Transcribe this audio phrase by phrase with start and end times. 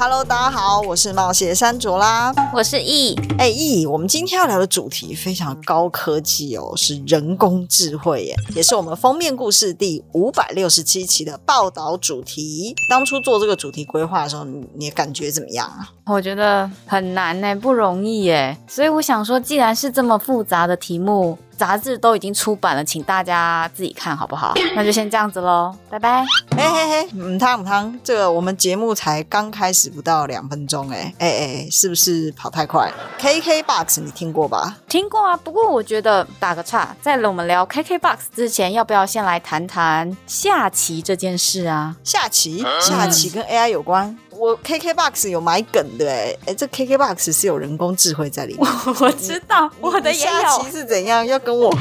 [0.00, 3.16] Hello，大家好，我是冒险山卓啦，我是 E，。
[3.36, 12.76] 哎，易，我们今天要聊的主题非常高科技哦，是人工智慧耶，也是我们封面故事第五百六十七期的报道主题。
[12.88, 15.90] 当初做这个主题规划的时候，你你感觉怎么样啊？
[16.06, 18.56] 我觉得很难呢，不容易耶。
[18.68, 21.36] 所以我想说，既然是这么复杂的题目。
[21.58, 24.54] 杂志都已经出版了，请大家自己看好不好？
[24.76, 26.24] 那就先这样子喽，拜拜。
[26.56, 32.90] 嘿嘿嘿，母汤母汤，这个我们节目才刚开始不到两分钟，哎哎哎，是不是跑太快
[33.20, 34.78] ？KKBOX 你听过吧？
[34.88, 41.96] 听过啊，不过我觉得打个岔，在我们聊 KKBOX 之前，要不要先来谈谈下棋这件事啊？
[42.04, 44.16] 下棋，下棋跟 AI 有关。
[44.38, 48.70] 我 KKBOX 有买梗的哎，哎，这 KKBOX 是有人工智慧在里面。
[49.00, 50.30] 我知道，我的也有。
[50.30, 51.26] 下期是怎样？
[51.26, 51.74] 要跟我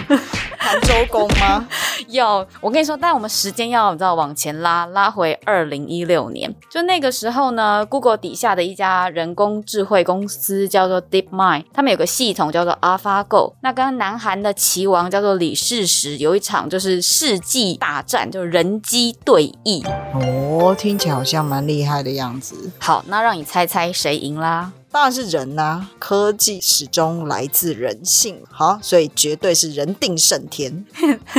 [0.67, 1.65] 谈周公吗？
[2.09, 19.87] 有，我跟你说，但我们时间要你知道往前拉，拉回二零一六年，就那个时候呢，Google 底下的一家人工智慧公司叫做 DeepMind，他们有个系统叫做 AlphaGo，那跟南韩的棋王叫做李世石有一场就是世纪大战，就是人机对弈。
[20.13, 22.69] 哦，听起来好像蛮厉害的样子。
[22.77, 24.73] 好，那让你猜猜谁赢啦？
[24.91, 25.91] 当然是人呐、啊！
[25.99, 30.85] 科技始终来自人性，好，所以绝对是人定胜天。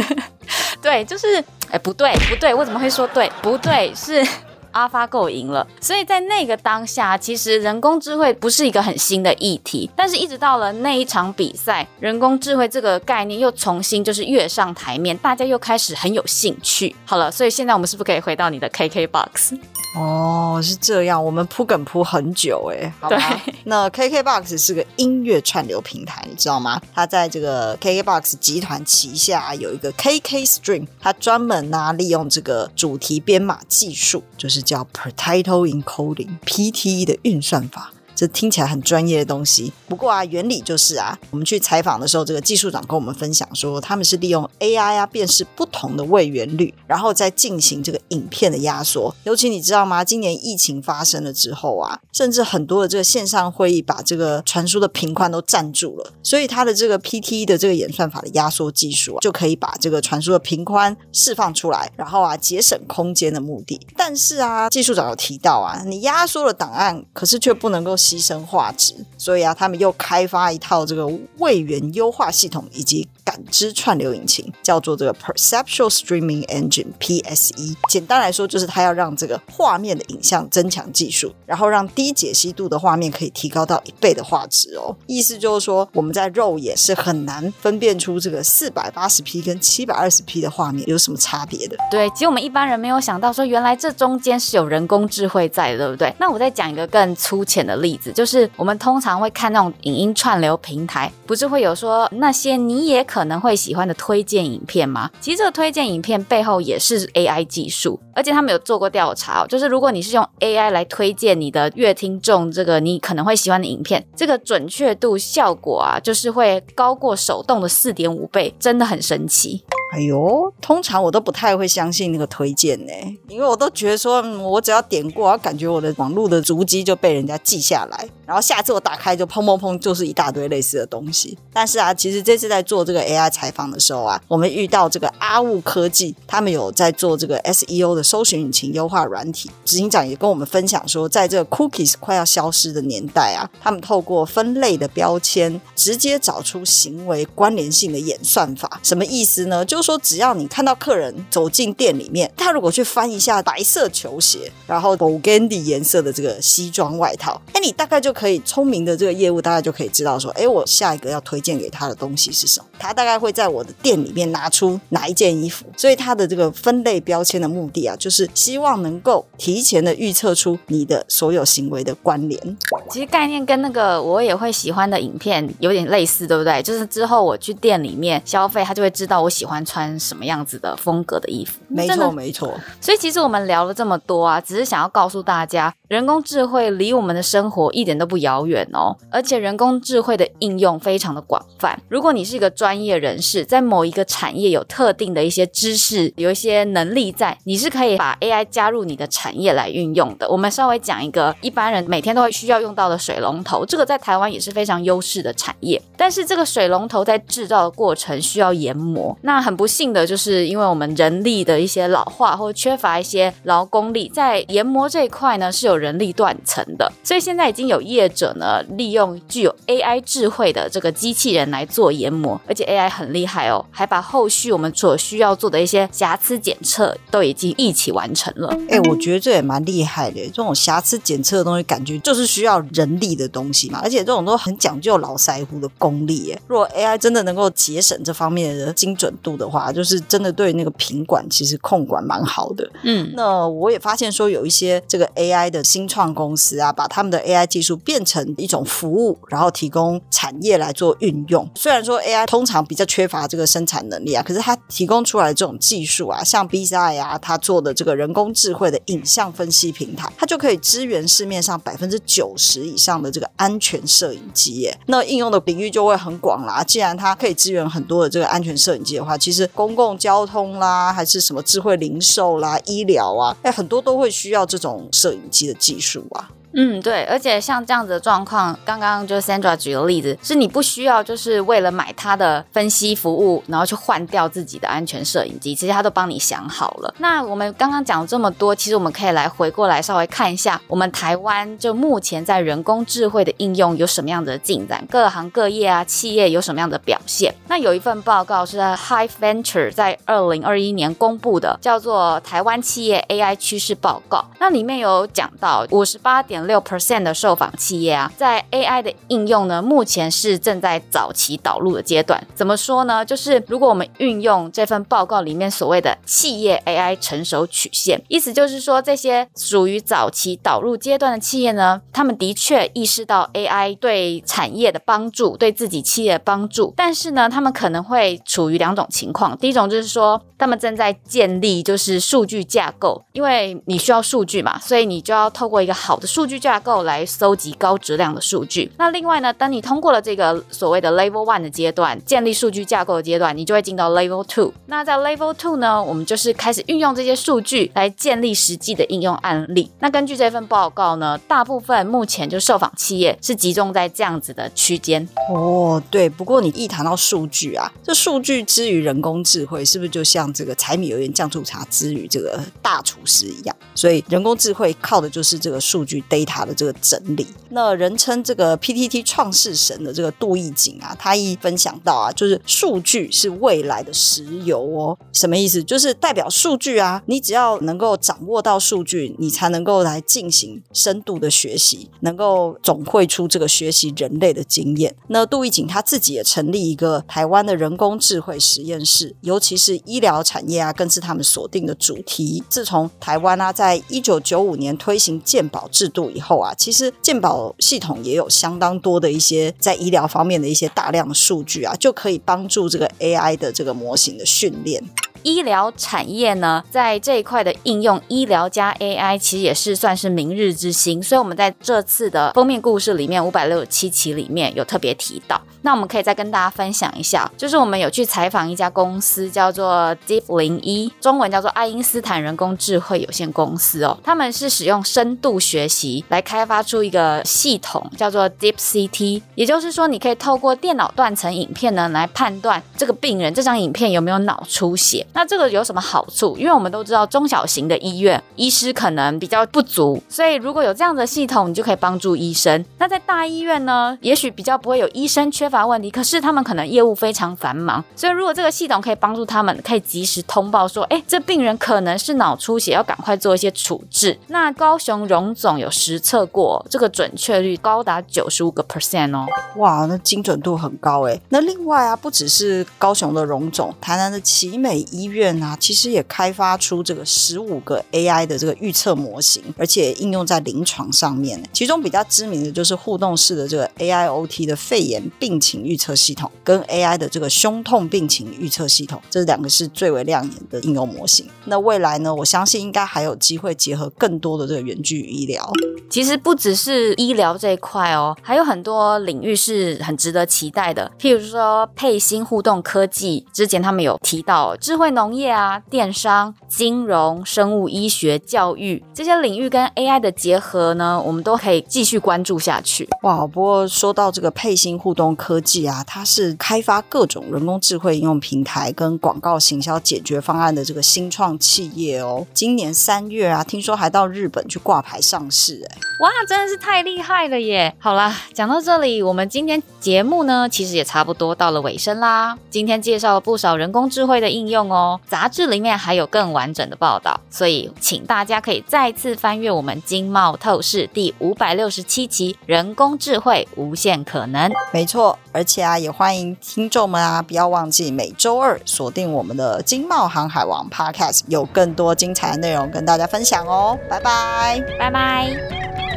[0.80, 3.30] 对，就是，哎，不对，不对，我怎么会说对？
[3.42, 4.26] 不对，是。
[4.72, 16.94] 阿发够赢了，所以在那个当下，其实人工智慧不是一个很新的议题，但是一直到了那一场比赛，人工智慧这个概念又重新就是跃上台面，大家又开始很有兴趣。
[17.06, 19.58] 好了，所以现在我们是不是可以回到你的 KKBOX？
[19.94, 23.40] 哦，是这样，我们铺梗铺很久哎，好吧？
[23.64, 26.80] 那 KKBOX 是个音乐串流平台，你知道吗？
[26.94, 37.92] 它在这个 KKBOX 集团旗下有一个 KKStream，它专门呢、啊、利用这个主题编码技术，就是叫 Per-title encoding（PTE） 的运算法。
[38.18, 49.14] 这听起来很专业的东西，不过啊，原理就是啊，我们去采访的时候，这个技术长跟我们分享说，他们是利用 AI 啊辨识不同的位元率，然后再进行这个影片的压缩。
[49.22, 50.02] 尤其你知道吗？
[50.02, 63.80] 今年疫情发生了之后啊，甚至很多的这个线上会议把这个传输的频宽都占住了，所以它的这个 PTE 的这个演算法的压缩技术啊，就可以把这个传输的频宽释放出来，然后啊节省空间的目的。
[63.96, 67.96] 但是啊，技术长有提到啊，你压缩了档案，可是却不能够。
[68.08, 73.06] 牺牲画质，所以啊，他们又开发一套这个位元优化系统以及
[73.38, 77.76] 感知串流引擎，叫做这个 Perceptual Streaming Engine（PSE）。
[77.88, 84.94] 简单来说，就是它要让这个画面的影像增强技术，然后让低解析度的画面可以提高到一倍的画质哦。
[85.06, 91.76] 意思就是说，我们在肉眼是很难分辨出这个四百八十 P 跟七百二十 P 的画面有什么差别的。
[91.90, 96.12] 对，其实我们一般人没有想到说，原来这中间是有人工智慧在的，对不对？
[96.18, 98.12] 那我再讲一个更粗浅的例子。
[98.12, 105.10] 就是我们通常会看那种影音串流平台，不是会有说那些你也可能会喜欢的推荐影片吗？
[105.20, 119.62] 其实这个推荐影片背后也是 AI 技术，而且他们有做过调查，就是如果你是用 AI 来推荐你的乐听众这个你可能会喜欢的影片，这个准确度效果啊，就是会高过手动的四点五倍，真的很神奇。
[119.94, 122.92] 哎呦，通常我都不太会相信那个推荐呢，
[123.28, 131.38] 因为我都觉得说，嗯，我只要点过，我感觉我的网络的足迹就被人家记下来，然后下次我打开就砰砰砰，就是一大堆类似的东西。
[131.52, 139.50] 但是啊，其实这次在做这个 AI 采访的时候啊，我们遇到这个阿雾科技，他们有在做这个 SEO 的搜寻引擎优化软体。
[139.64, 148.80] 执行长也跟我们分享说，在这个 cookies 快要消失的年代啊，他们透过分类的标签，直接找出行为关联性的演算法。
[148.82, 149.64] 什么意思呢？
[149.64, 162.66] 就就是说，只要你看到客人走进店里面，他如果去翻一下白色球鞋，然后 burgundy 颜色的这个西装外套，哎，你大概就可以聪明的这个业务大概就可以知道说，哎，我下一个要推荐给他的东西是什么？
[162.76, 165.64] 他大概会在我的店里面拿出哪一件衣服？
[165.76, 172.56] 所以他的这个分类标签的目的啊，就是希望能够提前的预测出你的所有行为的关联。
[172.88, 176.62] 其实概念跟那个我也会喜欢的影片有点类似，对不对？
[176.62, 179.58] 就是之后我去店里面消费，他就会知道我喜欢。
[179.68, 181.58] 穿什么样子的风格的衣服。
[181.66, 182.58] 没错，没错。
[182.80, 191.78] 所以其实我们聊了这么多啊，只是想要告诉大家，人工智慧离我们的生活一点都不遥远哦，而且人工智慧的应用非常的广泛。
[191.88, 200.28] 如果你是一个专业人士，在某一个产业有特定的一些知识，有一些能力在，你是可以把 AI 加入你的产业来运用的。
[200.28, 205.80] 我们稍微讲一个一般人每天都会需要用到的水龙头，这个在台湾也是非常优势的产业。
[205.96, 228.48] 但是这个水龙头在制造的过程需要研磨，那很不幸的就是因为我们人力的一些老化或缺乏一些劳工力，在研磨这一块呢是有人力断层的，所以现在已经有业者呢利用具有 AI 智慧的这个机器人来做研磨，而且 AI 很厉害哦，还把后续我们所需要做的一些瑕疵检测都已经一起完成了。
[228.68, 236.40] 哎、欸，我觉得这也蛮厉害的，这种瑕疵检测的东西感觉就是需要人力的东西嘛，而且这种都很讲究老腮胡的功力耶。
[236.46, 242.68] 如果 AI 真的能够节省这方面的精准度的话，就是真的对那个品管其实控管蛮好的。
[242.82, 251.48] 嗯，那我也发现说有一些这个 AI 的新创公司啊，把他们的 AI 技术变成一种服务，然后提供产业来做运用。
[251.54, 264.78] 虽然说 AI 通常比较缺乏这个生产能力啊，可是它提供出来的这种技术啊，像 BZI 啊，它做的这个人工智慧的影像分析平台，它就可以支援市面上百分之九十以上的这个安全摄影机耶。
[264.86, 266.62] 那应用的领域就会很广啦。
[266.62, 276.30] 既然它可以支援很多的这个安全摄影机的话，其实公共交通啦，还是什么智慧零售啦、医疗啊，哎，很多都会需要这种摄影机的技术啊。
[276.60, 286.92] 嗯，对，而且像这样子的状况，刚刚就 Sandra 举的例子，是你不需要就是为了买他的分析服务，然后去换掉自己的安全摄影机，其实他都帮你想好了。
[286.98, 297.32] 那我们刚刚讲了这么多，其实我们可以来回过来稍微看一下，我们台湾就目前在人工智慧的应用有什么样的进展，各行各业啊，企业有什么样的表现？
[297.46, 312.20] 那有一份报告是 High Venture 在二零二一年公布的，叫做《台湾企业 AI 趋势报告》，那里面有讲到五十八点六 percent 的受访企业啊，在 AI 的应用呢，目前是正在早期导入的阶段。
[312.34, 313.04] 怎么说呢？
[313.04, 329.36] 就是如果我们运用这份报告里面所谓的企业 AI 成熟曲线，意思就是说，这些属于早期导入阶段的企业呢，他们的确意识到 AI 对产业的帮助，对自己企业的帮助，但是呢，他们可能会处于两种情况。
[329.38, 338.70] 第一种就是说，他们正在建立就是数据架构，因为你需要数据嘛，所以你就要透过一个好的数据据架构来搜集高质量的数据。
[338.76, 344.52] 那另外呢，当你通过了这个所谓的 Level One 的阶段，建立数据架构的阶段，你就会进到 Level Two。
[344.66, 349.70] 那在 Level Two 呢，我们就是开始运用这些数据来建立实际的应用案例。
[349.80, 355.08] 那根据这份报告呢，大部分目前就受访企业是集中在这样子的区间。
[355.32, 356.08] 哦，对。
[356.08, 363.56] 不过你一谈到数据啊，这数据之于人工智慧，是不是就像这个柴米油盐酱醋茶之于这个大厨师一样？
[363.74, 367.24] 所以人工智慧靠的就是这个数据对贝塔的这个整理。
[367.50, 374.98] 那人称这个 PTT 创世神的这个杜奕景啊，他一分享到啊，就是数据是未来的石油哦。
[375.12, 375.62] 什么意思？
[375.62, 384.96] 就是代表数据啊，你只要能够掌握到数据，你才能够来进行深度的学习，能够总汇出这个学习人类的经验。
[385.06, 392.42] 那杜奕景他自己也成立一个台湾的人工智慧实验室，尤其是医疗产业啊，更是他们锁定的主题。
[392.48, 404.82] 自从台湾啊，在一九九五年推行健保制度以后啊，其实健保系统也有相当多的一些在医疗方面的一些大量的数据啊，就可以帮助这个 AI 的这个模型的训练。
[405.28, 411.02] 医疗产业呢，在这一块的应用，医疗加 AI 其实也是算是明日之星。
[411.02, 415.38] 所以，我们在这次的封面故事里面，五百六十七期里面有特别提到。
[415.60, 423.98] 那我们可以再跟大家分享一下，就是我们有去采访一家公司，叫做 Deep 零一，中文叫做爱因斯坦人工智慧有限公司哦。
[424.02, 429.20] 他们是使用深度学习来开发出一个系统，叫做 Deep CT。
[429.34, 435.04] 也就是说，你可以透过电脑断层影片呢，来判断这个病人这张影片有没有脑出血。
[435.18, 436.36] 那这个有什么好处？
[436.38, 442.64] 因为我们都知道中小型的医院医师可能比较不足，所以如果有这样的系统，你就可以帮助医生。
[442.78, 454.16] 那在大医院呢，也许比较不会有医生缺乏问题，可是他们可能业务非常繁忙，所以如果这个系统可以帮助他们，可以及时通报说，哎，这病人可能是脑出血，要赶快做一些处置。
[454.28, 459.26] 那高雄荣总有实测过，这个准确率高达九十五个 percent 哦。
[459.56, 461.20] 哇，那精准度很高哎。
[461.30, 471.40] 那另外啊，不只是高雄的荣总，台南的奇美医医院啊，其实也开发出这个十五个 AI 的这个预测模型，而且应用在临床上面。
[471.52, 481.26] 其中比较知名的就是互动式的这个 AIoT 的肺炎病情预测系统，跟 AI 的这个胸痛病情预测系统，这两个是最为亮眼的应用模型。
[481.44, 485.50] 那未来呢，我相信应该还有机会结合更多的这个远距医疗。
[485.88, 490.90] 其实不只是医疗这一块哦，还有很多领域是很值得期待的。
[490.98, 502.88] 譬如说沛星互动科技，之前他们有提到智慧农业啊、电商、金融、生物医学、教育这些领域跟 AI 的结合呢，我们都可以继续关注下去。
[503.02, 512.26] 哇，不过说到这个沛星互动科技啊，它是开发各种人工智慧应用平台跟广告行销解决方案的这个新创企业哦。
[512.32, 517.74] 今年三月啊，听说还到日本去挂牌上市，哎，哇，真的是太厉害了耶！
[517.78, 522.36] 好啦，讲到这里，我们今天节目呢，其实也差不多到了尾声啦。
[522.50, 534.48] 今天介绍了不少人工智慧的应用哦，杂志里面还有更完整的报道，所以请大家可以再次翻阅我们《经贸透视》第五百六十七期《人工智慧无限可能》。
[534.72, 543.76] 没错，而且啊，也欢迎听众们啊，不要忘记每周二锁定我们的《经贸航海王》Podcast，有更多精彩的内容跟大家分享哦。
[543.88, 545.87] 拜拜，拜拜。